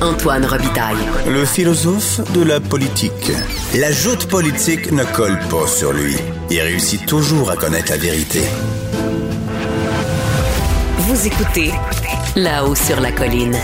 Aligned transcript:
Antoine 0.00 0.44
Robitaille. 0.44 0.96
Le 1.28 1.44
philosophe 1.44 2.20
de 2.32 2.44
la 2.44 2.60
politique. 2.60 3.32
La 3.76 3.90
joute 3.90 4.26
politique 4.26 4.92
ne 4.92 5.02
colle 5.02 5.36
pas 5.50 5.66
sur 5.66 5.92
lui. 5.92 6.14
Il 6.50 6.60
réussit 6.60 7.04
toujours 7.04 7.50
à 7.50 7.56
connaître 7.56 7.90
la 7.90 7.98
vérité. 7.98 8.38
Vous 10.98 11.26
écoutez 11.26 11.72
là-haut 12.36 12.76
sur 12.76 13.00
la 13.00 13.10
colline. 13.10 13.56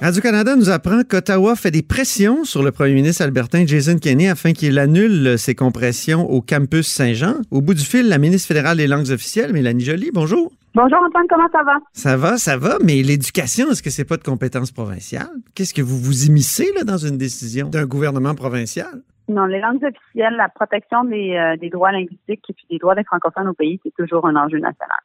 Radio-Canada 0.00 0.54
nous 0.54 0.70
apprend 0.70 1.02
qu'Ottawa 1.02 1.56
fait 1.56 1.72
des 1.72 1.82
pressions 1.82 2.44
sur 2.44 2.62
le 2.62 2.70
premier 2.70 2.94
ministre 2.94 3.22
albertain 3.22 3.66
Jason 3.66 3.98
Kenney 3.98 4.28
afin 4.28 4.52
qu'il 4.52 4.78
annule 4.78 5.36
ses 5.38 5.56
compressions 5.56 6.30
au 6.30 6.40
campus 6.40 6.86
Saint-Jean. 6.86 7.34
Au 7.50 7.60
bout 7.62 7.74
du 7.74 7.84
fil, 7.84 8.08
la 8.08 8.18
ministre 8.18 8.46
fédérale 8.46 8.76
des 8.76 8.86
langues 8.86 9.10
officielles, 9.10 9.52
Mélanie 9.52 9.84
Joly, 9.84 10.10
bonjour. 10.14 10.52
Bonjour 10.74 10.98
Antoine, 10.98 11.26
comment 11.28 11.48
ça 11.50 11.62
va? 11.62 11.78
Ça 11.92 12.16
va, 12.16 12.36
ça 12.36 12.56
va, 12.56 12.76
mais 12.84 13.02
l'éducation, 13.02 13.70
est-ce 13.70 13.82
que 13.82 13.90
c'est 13.90 14.04
pas 14.04 14.16
de 14.16 14.22
compétence 14.22 14.70
provinciale? 14.70 15.30
Qu'est-ce 15.54 15.72
que 15.72 15.82
vous 15.82 15.98
vous 15.98 16.26
immiscez 16.26 16.70
là, 16.76 16.84
dans 16.84 16.98
une 16.98 17.16
décision 17.16 17.68
d'un 17.68 17.86
gouvernement 17.86 18.34
provincial? 18.34 19.02
Non, 19.28 19.46
les 19.46 19.60
langues 19.60 19.82
officielles, 19.82 20.36
la 20.36 20.48
protection 20.48 21.04
des, 21.04 21.36
euh, 21.36 21.56
des 21.56 21.70
droits 21.70 21.92
linguistiques 21.92 22.44
et 22.48 22.52
puis 22.52 22.66
des 22.70 22.78
droits 22.78 22.94
des 22.94 23.04
francophones 23.04 23.48
au 23.48 23.54
pays, 23.54 23.80
c'est 23.82 23.94
toujours 23.94 24.26
un 24.26 24.36
enjeu 24.36 24.58
national. 24.58 24.98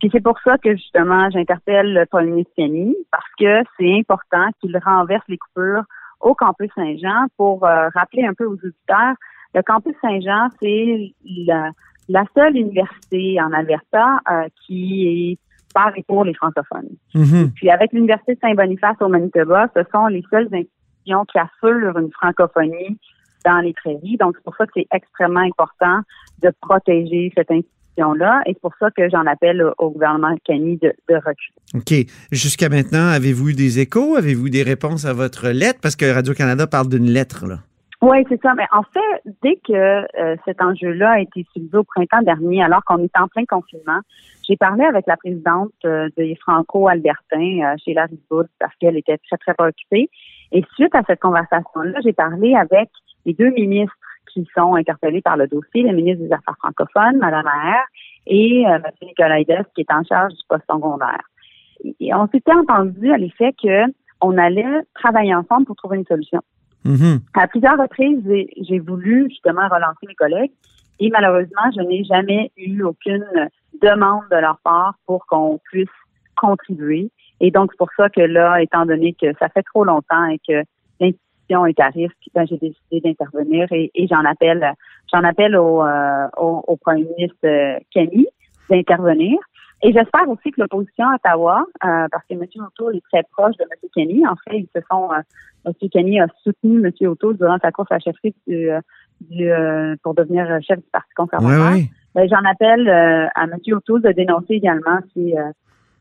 Puis 0.00 0.10
c'est 0.12 0.22
pour 0.22 0.38
ça 0.44 0.58
que 0.58 0.74
justement 0.74 1.30
j'interpelle 1.30 1.94
le 1.94 2.06
premier 2.06 2.44
ministre 2.58 3.02
parce 3.10 3.30
que 3.38 3.62
c'est 3.78 3.98
important 3.98 4.48
qu'il 4.60 4.76
renverse 4.84 5.24
les 5.28 5.38
coupures 5.38 5.84
au 6.20 6.34
campus 6.34 6.70
Saint-Jean 6.74 7.26
pour 7.36 7.64
euh, 7.64 7.88
rappeler 7.94 8.24
un 8.24 8.34
peu 8.34 8.44
aux 8.46 8.54
auditeurs. 8.54 9.14
Le 9.54 9.62
campus 9.62 9.94
Saint-Jean, 10.00 10.48
c'est 10.60 11.12
la, 11.24 11.70
la, 12.08 12.24
seule 12.36 12.56
université 12.56 13.40
en 13.40 13.52
Alberta 13.52 14.18
euh, 14.30 14.48
qui 14.66 15.06
est 15.06 15.38
par 15.74 15.96
et 15.96 16.04
pour 16.06 16.24
les 16.24 16.34
francophones. 16.34 16.90
Mhm. 17.14 17.52
Puis 17.54 17.70
avec 17.70 17.92
l'université 17.92 18.34
de 18.34 18.40
Saint-Boniface 18.40 18.96
au 19.00 19.08
Manitoba, 19.08 19.68
ce 19.74 19.82
sont 19.90 20.06
les 20.06 20.22
seules 20.30 20.48
institutions 20.52 21.24
qui 21.24 21.38
assurent 21.38 21.98
une 21.98 22.10
francophonie 22.12 22.98
dans 23.44 23.58
les 23.60 23.72
prairies. 23.72 24.16
Donc 24.18 24.34
c'est 24.36 24.44
pour 24.44 24.56
ça 24.56 24.66
que 24.66 24.72
c'est 24.76 24.86
extrêmement 24.92 25.40
important 25.40 26.00
de 26.42 26.52
protéger 26.60 27.32
cette 27.36 27.50
institution 27.50 27.72
là 28.14 28.40
et 28.46 28.54
c'est 28.54 28.60
pour 28.60 28.74
ça 28.78 28.90
que 28.90 29.08
j'en 29.10 29.26
appelle 29.26 29.62
au, 29.78 29.90
gouvernement 29.90 30.34
Kanye 30.44 30.78
de, 30.78 30.92
de 31.08 31.14
reculer. 31.14 31.54
OK. 31.74 32.06
Jusqu'à 32.30 32.68
maintenant, 32.68 33.08
avez-vous 33.08 33.50
eu 33.50 33.54
des 33.54 33.80
échos? 33.80 34.16
Avez-vous 34.16 34.48
des 34.48 34.62
réponses 34.62 35.04
à 35.04 35.12
votre 35.12 35.48
lettre? 35.48 35.80
Parce 35.82 35.96
que 35.96 36.06
Radio-Canada 36.06 36.66
parle 36.66 36.88
d'une 36.88 37.10
lettre, 37.10 37.46
là. 37.46 37.58
Oui, 38.02 38.24
c'est 38.28 38.42
ça. 38.42 38.54
Mais 38.56 38.66
en 38.72 38.82
fait, 38.82 39.22
dès 39.42 39.54
que 39.64 39.72
euh, 39.72 40.36
cet 40.44 40.60
enjeu-là 40.60 41.12
a 41.12 41.20
été 41.20 41.46
soulevé 41.52 41.78
au 41.78 41.84
printemps 41.84 42.22
dernier, 42.22 42.60
alors 42.60 42.82
qu'on 42.84 42.98
était 42.98 43.20
en 43.20 43.28
plein 43.28 43.44
confinement, 43.44 44.00
j'ai 44.48 44.56
parlé 44.56 44.84
avec 44.84 45.06
la 45.06 45.16
présidente 45.16 45.70
euh, 45.84 46.08
des 46.16 46.34
Franco-Albertains, 46.34 47.60
euh, 47.62 47.76
Sheila 47.78 48.06
Riboud, 48.06 48.48
parce 48.58 48.74
qu'elle 48.80 48.96
était 48.96 49.18
très, 49.18 49.36
très 49.36 49.54
préoccupée. 49.54 50.10
Et 50.50 50.64
suite 50.74 50.92
à 50.96 51.02
cette 51.06 51.20
conversation-là, 51.20 52.00
j'ai 52.02 52.12
parlé 52.12 52.56
avec 52.56 52.90
les 53.24 53.34
deux 53.34 53.50
ministres 53.50 53.94
qui 54.32 54.48
sont 54.56 54.74
interpellés 54.74 55.22
par 55.22 55.36
le 55.36 55.46
dossier, 55.46 55.82
le 55.82 55.92
ministre 55.92 56.24
des 56.24 56.32
Affaires 56.32 56.56
francophones, 56.58 57.18
Mme 57.18 57.44
Maher, 57.44 57.84
et 58.26 58.66
euh, 58.66 58.78
M. 58.78 58.82
Nicolaides, 59.02 59.66
qui 59.76 59.82
est 59.82 59.92
en 59.92 60.02
charge 60.02 60.32
du 60.32 60.42
poste 60.48 60.64
secondaire. 60.68 61.22
Et 62.00 62.12
on 62.14 62.26
s'était 62.28 62.52
entendu 62.52 63.12
à 63.12 63.16
l'effet 63.16 63.54
qu'on 63.62 64.38
allait 64.38 64.82
travailler 64.94 65.36
ensemble 65.36 65.66
pour 65.66 65.76
trouver 65.76 65.98
une 65.98 66.06
solution. 66.06 66.40
Mhm. 66.84 67.20
À 67.34 67.46
plusieurs 67.46 67.78
reprises, 67.78 68.22
j'ai 68.60 68.78
voulu 68.78 69.26
justement 69.28 69.68
relancer 69.68 70.06
mes 70.06 70.14
collègues 70.14 70.52
et 70.98 71.10
malheureusement, 71.10 71.70
je 71.74 71.82
n'ai 71.82 72.04
jamais 72.04 72.52
eu 72.56 72.82
aucune 72.82 73.26
demande 73.80 74.22
de 74.30 74.36
leur 74.36 74.58
part 74.62 74.94
pour 75.06 75.26
qu'on 75.26 75.58
puisse 75.64 75.88
contribuer. 76.36 77.10
Et 77.40 77.50
donc, 77.50 77.70
c'est 77.72 77.78
pour 77.78 77.90
ça 77.96 78.08
que 78.08 78.20
là, 78.20 78.62
étant 78.62 78.86
donné 78.86 79.14
que 79.20 79.32
ça 79.38 79.48
fait 79.48 79.62
trop 79.62 79.84
longtemps 79.84 80.26
et 80.26 80.38
que 80.46 80.62
l'institution 81.00 81.66
est 81.66 81.80
à 81.80 81.88
risque, 81.88 82.16
ben, 82.34 82.46
j'ai 82.46 82.58
décidé 82.58 83.00
d'intervenir 83.00 83.66
et, 83.72 83.90
et 83.94 84.06
j'en 84.06 84.24
appelle, 84.24 84.74
j'en 85.12 85.24
appelle 85.24 85.56
au, 85.56 85.82
euh, 85.82 86.28
au, 86.36 86.62
au, 86.68 86.76
premier 86.76 87.04
ministre 87.16 87.36
euh, 87.44 87.78
Kenny 87.90 88.26
d'intervenir. 88.70 89.38
Et 89.84 89.92
j'espère 89.92 90.28
aussi 90.28 90.50
que 90.52 90.60
l'opposition 90.60 91.04
à 91.08 91.16
Ottawa, 91.16 91.64
euh, 91.84 92.06
parce 92.10 92.24
que 92.28 92.34
M. 92.34 92.44
O'Toole 92.64 92.96
est 92.96 93.02
très 93.12 93.24
proche 93.32 93.56
de 93.56 93.64
M. 93.64 93.88
Kenny, 93.94 94.26
en 94.26 94.36
fait, 94.36 94.58
ils 94.58 94.68
se 94.74 94.80
sont, 94.90 95.10
euh, 95.12 95.20
M. 95.66 95.88
Kenny 95.90 96.20
a 96.20 96.26
soutenu 96.44 96.86
M. 96.86 96.92
O'Toole 97.08 97.36
durant 97.36 97.58
sa 97.60 97.72
course 97.72 97.90
à 97.90 97.94
la 97.96 98.00
chefferie 98.00 98.34
du, 98.46 98.70
euh, 98.70 98.80
du 99.28 99.50
euh, 99.50 99.96
pour 100.02 100.14
devenir 100.14 100.46
chef 100.62 100.78
du 100.78 100.86
Parti 100.92 101.12
conservateur. 101.16 101.72
Oui, 101.72 101.80
oui. 101.80 101.90
Ben, 102.14 102.28
j'en 102.28 102.48
appelle 102.48 102.88
euh, 102.88 103.26
à 103.34 103.44
M. 103.44 103.56
O'Toole 103.72 104.02
de 104.02 104.12
dénoncer 104.12 104.54
également 104.54 104.98
ces, 105.14 105.36
euh, 105.36 105.50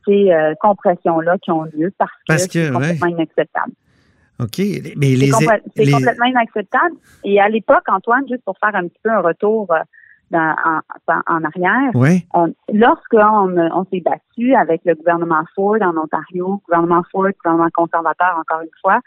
ces 0.06 0.32
euh, 0.32 0.54
compressions-là 0.62 1.38
qui 1.40 1.50
ont 1.52 1.64
lieu 1.64 1.92
parce, 1.98 2.12
Parce 2.28 2.48
que, 2.48 2.66
c'est 2.66 2.72
complètement 2.72 3.08
inacceptable. 3.08 3.72
OK. 4.40 4.58
Mais 4.98 5.16
les. 5.16 5.28
C'est 5.32 5.46
compl- 5.46 5.62
c'est 5.76 5.86
les- 5.86 5.92
complètement 5.92 6.26
inacceptable. 6.26 6.96
Et 7.24 7.40
à 7.40 7.48
l'époque, 7.50 7.84
Antoine, 7.88 8.26
juste 8.30 8.44
pour 8.44 8.58
faire 8.58 8.76
un 8.76 8.88
petit 8.88 9.00
peu 9.04 9.10
un 9.12 9.22
retour 9.22 9.72
euh, 9.72 9.80
dans- 10.32 10.56
en, 11.28 11.44
arrière, 11.44 11.92
Oui. 11.94 12.26
on, 12.34 12.54
lorsqu'on 12.74 13.58
on 13.58 13.86
s'est 13.92 14.02
battu 14.02 14.56
avec 14.56 14.82
le 14.86 14.96
gouvernement 14.96 15.44
Ford 15.56 15.78
en 15.82 15.96
Ontario, 15.98 16.62
gouvernement 16.66 17.04
Ford, 17.12 17.28
gouvernement 17.44 17.70
conservateur 17.74 18.38
encore 18.40 18.62
une 18.62 18.70
fois, 18.82 19.00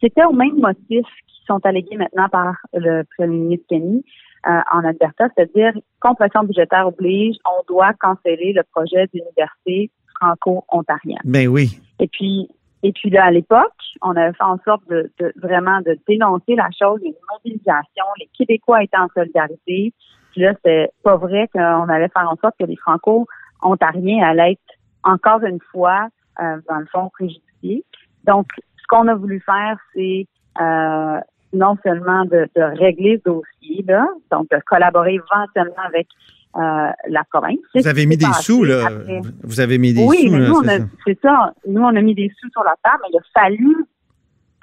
c'était 0.00 0.24
au 0.24 0.32
même 0.32 0.58
motif 0.58 1.06
qui 1.28 1.44
sont 1.46 1.64
allégués 1.64 1.96
maintenant 1.96 2.28
par 2.28 2.54
le 2.74 3.02
premier 3.16 3.36
ministre 3.36 3.66
Kenny 3.68 4.04
euh, 4.48 4.60
en 4.72 4.84
Alberta, 4.84 5.28
c'est-à-dire 5.36 5.72
compression 6.00 6.42
budgétaire 6.42 6.88
oblige, 6.88 7.36
on 7.46 7.62
doit 7.72 7.92
canceller 7.94 8.52
le 8.52 8.62
projet 8.72 9.06
d'université 9.14 9.90
franco-ontarienne. 10.20 11.20
Ben 11.24 11.46
oui. 11.48 11.78
Et 12.00 12.08
puis, 12.08 12.48
et 12.82 12.92
puis 12.92 13.10
là, 13.10 13.26
à 13.26 13.30
l'époque, 13.30 13.72
on 14.02 14.10
avait 14.16 14.32
fait 14.32 14.42
en 14.42 14.58
sorte 14.64 14.82
de, 14.88 15.12
de 15.20 15.32
vraiment 15.36 15.80
de 15.82 15.96
dénoncer 16.08 16.56
la 16.56 16.68
chose, 16.76 17.00
une 17.04 17.14
mobilisation, 17.32 18.04
les 18.18 18.28
Québécois 18.36 18.82
étaient 18.82 18.98
en 18.98 19.08
solidarité. 19.14 19.92
Puis 20.32 20.40
là, 20.42 20.54
c'est 20.64 20.90
pas 21.02 21.16
vrai 21.16 21.48
qu'on 21.52 21.88
allait 21.88 22.08
faire 22.08 22.28
en 22.28 22.36
sorte 22.36 22.54
que 22.58 22.64
les 22.64 22.76
Franco-Ontariens 22.76 24.24
allaient 24.26 24.52
être 24.52 24.60
encore 25.04 25.42
une 25.44 25.58
fois, 25.70 26.08
euh, 26.40 26.58
dans 26.68 26.78
le 26.78 26.86
fond, 26.86 27.10
préjudiciés. 27.12 27.84
Donc, 28.24 28.46
ce 28.76 28.82
qu'on 28.88 29.08
a 29.08 29.14
voulu 29.14 29.40
faire, 29.44 29.76
c'est 29.94 30.26
euh, 30.60 31.20
non 31.52 31.76
seulement 31.82 32.24
de, 32.24 32.48
de 32.56 32.62
régler 32.78 33.20
ce 33.24 33.30
dossier-là, 33.30 34.06
donc 34.30 34.48
de 34.50 34.58
collaborer 34.66 35.14
éventuellement 35.14 35.82
avec 35.86 36.08
euh, 36.56 36.90
la 37.08 37.24
province. 37.30 37.58
Vous 37.74 37.88
avez 37.88 38.06
mis 38.06 38.16
des 38.16 38.32
sous, 38.40 38.64
là. 38.64 38.86
après. 38.86 39.20
Vous 39.42 39.60
avez 39.60 39.78
mis 39.78 39.92
des 39.92 40.04
Oui, 40.06 40.28
sous, 40.28 40.36
là, 40.36 40.48
nous, 40.48 40.64
ça. 40.64 40.72
c'est 41.06 41.18
ça. 41.20 41.54
Nous, 41.66 41.82
on 41.82 41.96
a 41.96 42.00
mis 42.00 42.14
des 42.14 42.30
sous 42.40 42.50
sur 42.50 42.62
la 42.62 42.74
table, 42.82 43.02
mais 43.02 43.08
il 43.12 43.18
a 43.18 43.40
fallu 43.40 43.76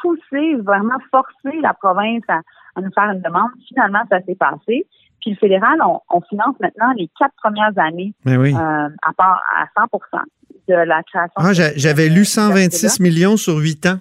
pousser, 0.01 0.55
vraiment 0.63 0.97
forcer 1.11 1.59
la 1.61 1.73
province 1.73 2.23
à, 2.27 2.41
à 2.75 2.81
nous 2.81 2.91
faire 2.93 3.09
une 3.11 3.21
demande. 3.21 3.49
Finalement, 3.67 4.03
ça 4.09 4.21
s'est 4.21 4.35
passé. 4.35 4.87
Puis 5.21 5.31
le 5.31 5.37
fédéral, 5.37 5.77
on, 5.85 5.99
on 6.09 6.21
finance 6.21 6.55
maintenant 6.61 6.91
les 6.97 7.09
quatre 7.19 7.33
premières 7.41 7.77
années 7.77 8.13
Ben 8.25 8.37
oui. 8.37 8.53
euh, 8.53 8.57
à 9.01 9.13
part 9.17 9.41
à 9.55 9.65
100% 9.81 10.21
de 10.69 10.73
la 10.73 11.01
création. 11.03 11.33
Ah, 11.37 11.53
j'avais 11.53 12.09
lu 12.09 12.25
126 12.25 12.99
millions 12.99 13.37
sur 13.37 13.57
8 13.57 13.85
ans. 13.87 13.99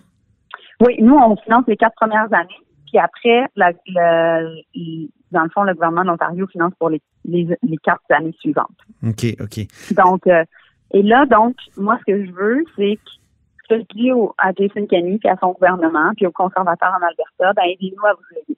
Oui, 0.81 0.97
nous, 1.01 1.17
on 1.17 1.37
finance 1.37 1.65
les 1.67 1.77
quatre 1.77 1.97
premières 1.97 2.33
années. 2.33 2.49
Puis 2.87 2.99
après, 2.99 3.47
la, 3.57 3.73
le- 3.87 4.63
le- 4.75 5.09
dans 5.33 5.43
le 5.43 5.51
fond, 5.51 5.63
le 5.63 5.75
gouvernement 5.75 6.03
de 6.03 6.09
l'Ontario 6.09 6.47
finance 6.47 6.73
pour 6.79 6.89
les, 6.91 7.03
les, 7.25 7.49
les 7.63 7.77
quatre 7.79 8.01
années 8.11 8.35
suivantes. 8.41 8.77
OK, 9.07 9.27
OK. 9.41 9.67
Donc, 9.95 10.27
euh, 10.27 10.45
et 10.93 11.03
là, 11.03 11.27
donc, 11.27 11.55
moi, 11.77 11.99
ce 12.01 12.13
que 12.13 12.25
je 12.25 12.31
veux, 12.33 12.65
c'est 12.77 12.97
que 12.97 13.11
ce 13.69 13.75
que 13.75 13.81
je 13.81 13.95
dis 13.99 14.13
au- 14.13 14.35
à 14.39 14.53
Jason 14.57 14.87
Kenney, 14.87 15.19
puis 15.19 15.29
à 15.29 15.37
son 15.41 15.53
gouvernement, 15.53 16.13
puis 16.17 16.27
aux 16.27 16.33
conservateurs 16.33 16.93
en 16.99 17.05
Alberta, 17.07 17.53
ben, 17.55 17.65
aidez-nous 17.71 18.07
à 18.07 18.13
vous 18.15 18.39
aider. 18.39 18.58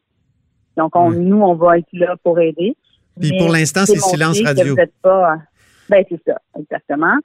Donc, 0.76 0.94
on, 0.96 1.10
nous, 1.10 1.40
on 1.40 1.54
va 1.54 1.78
être 1.78 1.92
là 1.92 2.16
pour 2.22 2.38
aider. 2.38 2.76
Puis 3.18 3.36
pour 3.38 3.50
l'instant, 3.50 3.84
c'est 3.86 3.98
silence 3.98 4.40
que 4.40 4.46
radio. 4.46 4.74
vous 4.74 4.82
pas, 5.02 5.38
ben, 5.88 6.04
c'est 6.08 6.20
ça, 6.26 6.38
exactement. 6.58 7.16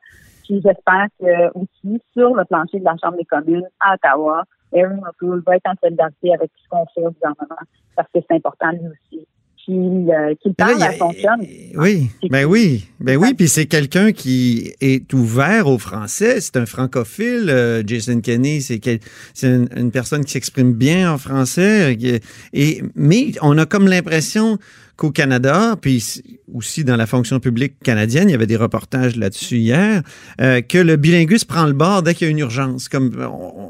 Puis 0.44 0.61
j'espère 0.63 1.07
que 1.19 1.57
aussi, 1.57 2.01
sur 2.13 2.35
le 2.35 2.45
plancher 2.45 2.79
de 2.79 2.85
la 2.85 2.95
Chambre 3.01 3.17
des 3.17 3.25
communes 3.25 3.67
à 3.79 3.95
Ottawa, 3.95 4.44
Erin 4.73 4.99
O'Toole 5.08 5.41
va 5.46 5.55
être 5.55 5.67
en 5.67 5.73
solidarité 5.81 6.34
avec 6.34 6.52
ce 6.61 6.70
qu'on 6.70 6.85
fait 6.93 7.05
au 7.05 7.11
gouvernement, 7.11 7.61
parce 7.96 8.09
que 8.14 8.20
c'est 8.28 8.35
important 8.35 8.72
lui 8.72 8.87
aussi. 8.87 9.28
Qu'il 9.66 9.76
euh, 9.76 10.29
là, 10.46 10.53
parle 10.58 10.73
il 10.76 10.79
y 10.79 10.84
a- 10.84 10.90
à 10.90 10.94
son 10.97 11.12
chum. 11.14 11.41
Oui, 11.76 12.09
ben 12.29 12.46
oui, 12.46 12.85
ben 13.00 13.17
oui, 13.17 13.34
puis 13.34 13.47
c'est 13.47 13.66
quelqu'un 13.66 14.12
qui 14.12 14.72
est 14.79 15.12
ouvert 15.14 15.67
au 15.67 15.79
français, 15.79 16.40
c'est 16.40 16.58
un 16.58 16.67
francophile. 16.67 17.47
euh, 17.50 17.82
Jason 17.85 18.22
Kenney, 18.22 18.59
c'est 18.62 18.79
une, 19.41 19.67
une 19.76 19.90
personne 19.90 20.23
qui 20.23 20.34
s'exprime 20.34 20.73
bien 20.73 21.12
en 21.12 21.17
français. 21.17 21.96
euh, 22.00 22.20
Et 22.53 22.84
mais 22.96 23.32
on 23.41 23.58
a 23.58 23.66
comme 23.66 23.88
l'impression 23.88 24.59
qu'au 24.97 25.12
Canada, 25.12 25.76
puis 25.82 26.22
aussi 26.53 26.84
dans 26.84 26.96
la 26.96 27.06
fonction 27.06 27.40
publique 27.40 27.80
canadienne, 27.84 28.30
il 28.30 28.32
y 28.32 28.36
avait 28.36 28.47
des 28.47 28.56
reportages 28.56 29.16
là-dessus 29.16 29.58
hier, 29.58 30.02
euh, 30.42 30.62
que 30.62 30.78
le 30.78 30.96
bilinguisme 30.96 31.47
prend 31.47 31.66
le 31.66 31.74
bord 31.74 32.02
dès 32.03 32.14
qu'il 32.14 32.28
y 32.28 32.30
a 32.30 32.32
une 32.32 32.40
urgence. 32.40 32.90
Comme 32.90 33.12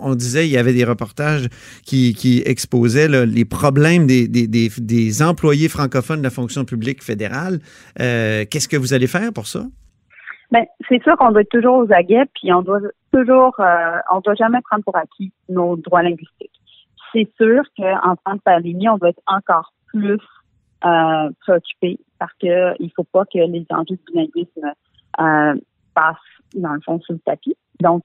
on, 0.02 0.16
disait, 0.16 0.48
il 0.48 0.52
y 0.52 0.58
avait 0.58 0.74
des 0.74 0.86
reportages 0.86 1.48
qui, 1.86 2.44
exposaient 2.46 3.08
les 3.08 3.46
problèmes 3.46 4.08
des 4.08 5.24
employés 5.24 5.70
francophones 5.70 6.20
de 6.20 6.24
la 6.24 6.30
fonction 6.30 6.66
publique 6.66 7.04
fédérale. 7.04 7.60
Euh, 8.00 8.46
Qu'est-ce 8.50 8.68
que 8.68 8.78
vous 8.78 8.94
allez 8.94 9.08
faire 9.08 9.32
pour 9.34 9.48
ça? 9.48 9.62
Ben, 10.52 10.64
c'est 10.88 11.02
sûr 11.04 11.18
qu'on 11.18 11.32
doit 11.32 11.42
être 11.42 11.50
toujours 11.50 11.78
aux 11.78 11.92
aguets, 11.92 12.26
puis 12.36 12.54
on 12.54 12.62
doit 12.62 12.80
toujours, 13.12 13.56
euh, 13.60 13.98
on 14.12 14.20
doit 14.20 14.36
jamais 14.36 14.60
prendre 14.62 14.84
pour 14.84 14.96
acquis 14.96 15.32
nos 15.50 15.76
droits 15.76 16.04
linguistiques. 16.04 16.52
C'est 17.12 17.28
sûr 17.38 17.64
qu'en 17.78 18.16
temps 18.16 18.36
de 18.36 18.42
pandémie, 18.44 18.90
on 18.90 18.98
doit 18.98 19.10
être 19.10 19.22
encore 19.26 19.74
plus 19.88 20.20
euh, 20.86 21.30
préoccupé 21.42 22.00
parce 22.20 22.34
que 22.42 22.74
il 22.82 22.92
faut 22.96 23.04
pas 23.04 23.26
que 23.26 23.38
les 23.40 23.66
enjeux 23.70 23.96
du 23.96 24.00
bilinguisme 24.14 24.72
euh, 25.20 25.54
passent 25.94 26.16
dans 26.56 26.74
le 26.74 26.82
fond 26.82 27.00
sous 27.02 27.14
le 27.14 27.20
tapis. 27.20 27.56
Donc, 27.82 28.04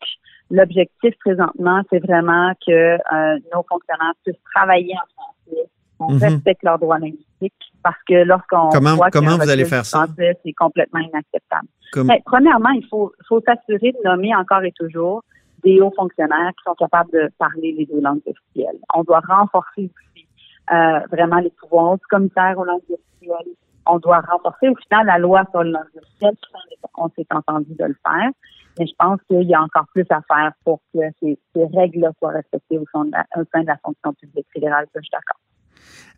l'objectif 0.50 1.14
présentement, 1.20 1.82
c'est 1.90 1.98
vraiment 2.00 2.52
que 2.66 2.72
euh, 2.72 3.38
nos 3.54 3.62
fonctionnaires 3.68 4.12
puissent 4.24 4.42
travailler 4.54 4.94
en 4.94 5.06
français, 5.14 5.68
qu'on 5.98 6.12
Mhm. 6.14 6.18
respecte 6.22 6.62
leurs 6.62 6.78
droits 6.78 6.98
linguistiques, 6.98 7.52
parce 7.82 7.98
que 8.08 8.24
lorsqu'on 8.24 8.68
Comment- 8.70 8.96
voit 8.96 9.10
qu'il 9.10 9.20
comment 9.20 9.36
vous 9.36 9.50
allez 9.50 9.64
faire 9.64 9.84
ça? 9.84 10.06
c'est 10.16 10.52
complètement 10.54 11.00
inacceptable. 11.00 11.68
Comme- 11.92 12.06
Ben, 12.08 12.18
premièrement, 12.24 12.70
il 12.70 12.84
faut, 12.86 13.12
faut 13.28 13.40
s'assurer 13.40 13.92
de 13.92 13.98
nommer 14.08 14.34
encore 14.34 14.62
et 14.64 14.72
toujours 14.72 15.22
des 15.62 15.80
hauts 15.80 15.92
fonctionnaires 15.94 16.50
qui 16.56 16.62
sont 16.64 16.74
capables 16.74 17.10
de 17.12 17.28
parler 17.38 17.72
les 17.76 17.84
deux 17.86 18.00
langues 18.00 18.22
officielles. 18.26 18.78
On 18.94 19.02
doit 19.04 19.20
renforcer 19.28 19.90
aussi 20.14 20.26
euh, 20.72 21.00
vraiment 21.10 21.38
les 21.38 21.50
pouvoirs 21.50 21.96
du 21.96 22.06
commissaire 22.08 22.58
aux 22.58 22.64
langues 22.64 22.80
officielles. 22.88 23.54
On 23.86 23.98
doit 23.98 24.20
renforcer 24.20 24.68
au 24.68 24.76
final 24.76 25.06
la 25.06 25.18
loi 25.18 25.44
sur 25.50 25.62
les 25.62 25.72
langues 25.72 25.96
officielles. 25.96 26.36
On 26.96 27.08
s'est 27.08 27.26
entendu 27.30 27.74
de 27.78 27.84
le 27.84 27.96
faire. 28.06 28.30
Mais 28.78 28.86
je 28.86 28.92
pense 28.98 29.18
qu'il 29.28 29.48
y 29.48 29.54
a 29.54 29.62
encore 29.62 29.86
plus 29.92 30.06
à 30.10 30.20
faire 30.28 30.52
pour 30.64 30.80
que 30.94 31.00
ces, 31.20 31.38
règles-là 31.54 32.12
soient 32.18 32.30
respectées 32.30 32.78
au 32.78 32.84
sein, 32.92 33.04
de 33.04 33.10
la, 33.12 33.76
fonction 33.84 34.12
publique 34.14 34.46
fédérale. 34.52 34.86
Je 34.94 35.00
suis 35.00 35.10
d'accord. 35.10 35.40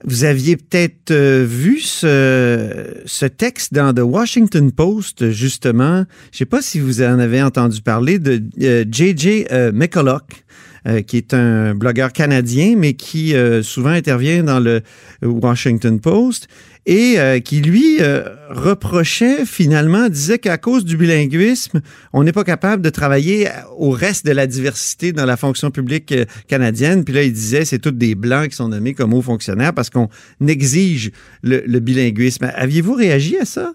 Vous 0.04 0.24
aviez 0.24 0.56
peut-être 0.56 1.12
euh, 1.12 1.44
vu 1.46 1.78
ce, 1.78 3.26
texte 3.26 3.72
dans 3.72 3.94
The 3.94 4.00
Washington 4.00 4.72
Post, 4.72 5.30
justement. 5.30 6.04
Je 6.30 6.34
ne 6.34 6.38
sais 6.38 6.46
pas 6.46 6.60
si 6.60 6.80
vous 6.80 7.02
en 7.02 7.18
avez 7.20 7.42
entendu 7.42 7.80
parler 7.82 8.18
de 8.18 8.42
J.J. 8.90 9.46
euh, 9.52 9.70
McCulloch, 9.72 10.22
euh, 10.22 10.71
qui 11.06 11.16
est 11.16 11.34
un 11.34 11.74
blogueur 11.74 12.12
canadien, 12.12 12.74
mais 12.76 12.94
qui 12.94 13.34
euh, 13.34 13.62
souvent 13.62 13.90
intervient 13.90 14.42
dans 14.42 14.60
le 14.60 14.82
Washington 15.22 16.00
Post 16.00 16.48
et 16.84 17.14
euh, 17.18 17.38
qui, 17.38 17.60
lui, 17.60 17.98
euh, 18.00 18.24
reprochait 18.48 19.46
finalement, 19.46 20.08
disait 20.08 20.38
qu'à 20.38 20.58
cause 20.58 20.84
du 20.84 20.96
bilinguisme, 20.96 21.80
on 22.12 22.24
n'est 22.24 22.32
pas 22.32 22.44
capable 22.44 22.82
de 22.82 22.90
travailler 22.90 23.48
au 23.76 23.90
reste 23.90 24.26
de 24.26 24.32
la 24.32 24.46
diversité 24.46 25.12
dans 25.12 25.24
la 25.24 25.36
fonction 25.36 25.70
publique 25.70 26.10
euh, 26.12 26.24
canadienne. 26.48 27.04
Puis 27.04 27.14
là, 27.14 27.22
il 27.22 27.32
disait, 27.32 27.64
c'est 27.64 27.78
tous 27.78 27.92
des 27.92 28.14
Blancs 28.14 28.48
qui 28.48 28.56
sont 28.56 28.68
nommés 28.68 28.94
comme 28.94 29.14
hauts 29.14 29.22
fonctionnaires 29.22 29.74
parce 29.74 29.90
qu'on 29.90 30.08
exige 30.46 31.12
le 31.42 31.78
bilinguisme. 31.78 32.50
Aviez-vous 32.54 32.94
réagi 32.94 33.38
à 33.38 33.44
ça? 33.44 33.72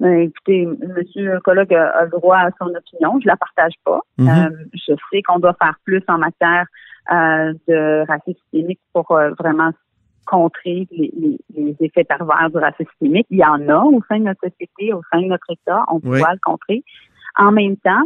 Ben, 0.00 0.20
écoutez, 0.20 0.62
M. 0.62 1.40
Colloque 1.44 1.72
a, 1.72 1.88
a 1.90 2.04
le 2.04 2.10
droit 2.10 2.36
à 2.38 2.50
son 2.60 2.66
opinion. 2.66 3.18
Je 3.20 3.26
la 3.26 3.36
partage 3.36 3.72
pas. 3.84 4.00
Mhm. 4.18 4.28
Euh, 4.28 4.64
je 4.74 4.92
sais 5.10 5.22
qu'on 5.22 5.38
doit 5.38 5.54
faire 5.54 5.76
plus 5.84 6.02
en 6.08 6.18
matière 6.18 6.66
euh, 7.12 7.54
de 7.68 8.04
racisme 8.06 8.38
systémique 8.52 8.80
pour 8.92 9.10
euh, 9.12 9.30
vraiment 9.38 9.70
contrer 10.26 10.86
les, 10.90 11.12
les- 11.16 11.38
les 11.56 11.76
effets 11.80 12.04
pervers 12.04 12.50
du 12.50 12.58
racisme 12.58 12.90
systémique. 12.90 13.26
Il 13.30 13.38
y 13.38 13.44
en 13.44 13.68
a 13.68 13.78
au 13.84 14.02
sein 14.08 14.18
de 14.18 14.24
notre 14.24 14.40
société, 14.42 14.92
au 14.92 15.00
sein 15.12 15.20
de 15.22 15.26
notre 15.28 15.50
État. 15.50 15.84
On 15.88 16.00
Oui. 16.04 16.18
doit 16.18 16.32
le 16.32 16.40
contrer. 16.42 16.82
En 17.38 17.52
même 17.52 17.76
temps, 17.78 18.02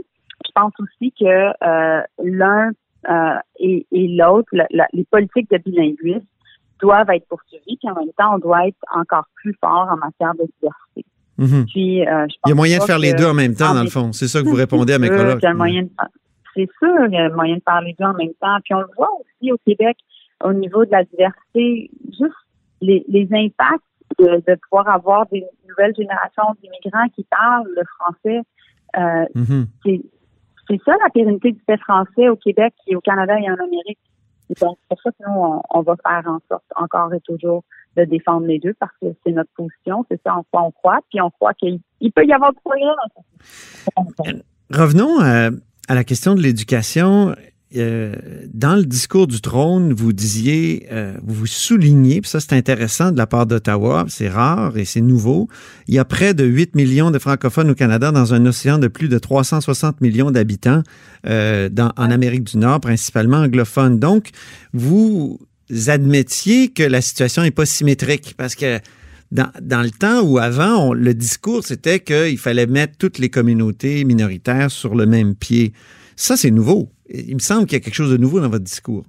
je 0.47 0.51
pense 0.55 0.73
aussi 0.79 1.13
que 1.19 1.25
euh, 1.65 2.03
l'un 2.23 2.71
euh, 3.09 3.39
et, 3.59 3.87
et 3.91 4.09
l'autre, 4.09 4.49
la- 4.53 4.67
la- 4.71 4.89
les 4.93 5.05
politiques 5.05 5.51
de 5.51 5.57
bilinguisme 5.59 6.27
doivent 6.81 7.09
être 7.11 7.27
poursuivies, 7.29 7.79
puis 7.79 7.91
en 7.91 7.95
même 7.95 8.13
temps, 8.19 8.35
on 8.35 8.39
doit 8.39 8.67
être 8.69 8.79
encore 8.95 9.25
plus 9.37 9.55
fort 9.61 9.89
en 9.91 9.97
matière 9.97 10.35
de 10.35 10.45
diversité. 10.61 11.05
Puis, 11.67 12.07
euh, 12.07 12.27
je 12.29 12.35
Il 12.47 12.49
y 12.51 12.53
a 12.53 12.55
moyen 12.55 12.79
de 12.79 12.85
faire 12.85 12.99
les 12.99 13.15
deux 13.15 13.27
en 13.27 13.35
même 13.35 13.55
temps, 13.55 13.75
dans 13.75 13.83
le 13.83 13.89
fond. 13.91 14.13
C'est 14.13 14.29
ça 14.29 14.41
que 14.43 14.45
vous 14.49 14.55
répondez 14.55 14.93
à 14.93 14.99
mes 14.99 15.09
collègues. 15.09 15.41
C'est 16.55 16.69
sûr 16.79 17.05
qu'il 17.07 17.15
y 17.15 17.19
a 17.19 17.31
moyen 17.31 17.57
de 17.57 17.63
faire 17.67 17.81
les 17.81 17.95
deux 17.99 18.05
en 18.05 18.15
même 18.15 18.35
temps. 18.41 18.57
Puis 18.65 18.75
on 18.75 18.81
le 18.81 18.89
voit 18.97 19.11
aussi 19.21 19.53
au 19.53 19.57
Québec, 19.67 19.97
au 20.45 20.53
niveau 20.53 20.85
de 20.85 20.91
la 20.91 21.05
diversité, 21.05 21.91
juste 22.07 22.35
les, 22.81 23.05
les 23.09 23.29
impacts 23.33 23.85
de, 24.19 24.43
de 24.47 24.59
pouvoir 24.69 24.89
avoir 24.89 25.27
des 25.29 25.45
nouvelles 25.69 25.95
générations 25.97 26.43
d'immigrants 26.63 27.09
qui 27.15 27.25
parlent 27.31 27.69
le 27.75 27.83
français. 27.99 28.41
Euh, 28.99 29.25
Mhm. 29.35 29.67
c'est 29.85 30.01
c'est 30.69 30.81
ça 30.85 30.93
la 31.03 31.11
pérennité 31.11 31.53
du 31.53 31.61
fait 31.67 31.79
français 31.79 32.29
au 32.29 32.37
Québec 32.37 32.75
et 32.87 32.95
au 32.97 33.01
Canada 33.01 33.35
et 33.39 33.51
en 33.51 33.55
Amérique. 33.55 33.99
Et 34.51 34.55
donc, 34.61 34.79
c'est 34.83 34.89
pour 34.89 35.01
ça 35.03 35.11
que 35.11 35.17
nous, 35.27 35.35
on, 35.41 35.63
on 35.71 35.83
va 35.83 35.95
faire 36.05 36.23
en 36.27 36.39
sorte 36.49 36.65
encore 36.77 37.13
et 37.15 37.21
toujours 37.21 37.65
de 37.97 38.05
défendre 38.05 38.47
les 38.47 38.59
deux 38.59 38.75
parce 38.79 38.93
que 39.01 39.09
c'est 39.25 39.33
notre 39.33 39.51
position, 39.57 40.05
c'est 40.11 40.21
ça 40.25 40.35
en 40.35 40.45
quoi 40.51 40.63
on 40.63 40.71
croit, 40.71 41.01
puis 41.11 41.21
on 41.21 41.31
croit 41.31 41.55
qu'il 41.55 41.81
il 42.01 42.13
peut 42.13 42.25
y 42.25 42.33
avoir 42.33 42.53
du 42.53 42.59
progrès. 42.65 42.85
Revenons 44.73 45.21
à, 45.21 45.51
à 45.89 45.95
la 45.95 46.05
question 46.05 46.35
de 46.35 46.41
l'éducation. 46.41 47.35
Euh, 47.77 48.17
dans 48.53 48.75
le 48.75 48.85
discours 48.85 49.29
du 49.29 49.41
trône, 49.41 49.93
vous 49.93 50.13
disiez, 50.13 50.89
euh, 50.91 51.17
vous 51.23 51.47
soulignez, 51.47 52.21
ça 52.25 52.41
c'est 52.41 52.55
intéressant 52.55 53.13
de 53.13 53.17
la 53.17 53.29
part 53.29 53.47
d'Ottawa, 53.47 54.07
c'est 54.09 54.29
rare 54.29 54.77
et 54.77 54.85
c'est 54.85 55.01
nouveau. 55.01 55.49
Il 55.87 55.95
y 55.95 56.01
a 56.01 56.05
près 56.05 56.35
de 56.35 56.45
8 56.45 56.75
millions 56.75 57.13
de 57.13 57.19
francophones 57.21 57.71
au 57.71 57.77
Canada 57.77 58.11
dans 58.11 58.35
un 58.35 58.45
océan 58.45 58.79
de 58.79 58.89
plus 58.89 59.09
de 59.09 59.19
360 59.19 60.01
millions 60.01 60.33
d'habitants 60.33 60.83
euh, 61.29 61.69
en 61.97 62.11
Amérique 62.11 62.43
du 62.43 62.59
Nord, 62.59 62.81
principalement 62.81 63.37
anglophone. 63.37 64.01
Donc, 64.01 64.31
vous 64.73 65.39
admettiez 65.89 66.73
que 66.73 66.83
la 66.83 67.01
situation 67.01 67.43
n'est 67.43 67.51
pas 67.51 67.67
symétrique? 67.67 68.35
Parce 68.37 68.55
que 68.55 68.79
dans, 69.33 69.83
le 69.83 69.91
temps 69.91 70.23
où 70.23 70.39
avant, 70.39 70.93
le 70.93 71.15
discours, 71.15 71.63
c'était 71.63 72.01
qu'il 72.01 72.39
fallait 72.39 72.67
mettre 72.67 72.99
toutes 72.99 73.19
les 73.19 73.31
communautés 73.31 74.05
minoritaires 74.05 74.71
sur 74.71 74.95
le 74.95 75.07
même 75.07 75.35
pied. 75.35 75.73
Ça, 76.17 76.37
c'est 76.37 76.51
nouveau. 76.51 76.89
Il 77.09 77.35
me 77.35 77.41
semble 77.41 77.67
qu'il 77.67 77.79
y 77.79 77.81
a 77.81 77.85
quelque 77.85 77.95
chose 77.95 78.11
de 78.11 78.17
nouveau 78.17 78.41
dans 78.41 78.49
votre 78.49 78.65
discours. 78.65 79.05